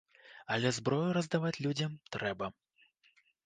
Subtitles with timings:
[0.55, 2.45] Але зброю раздаваць людзям трэба.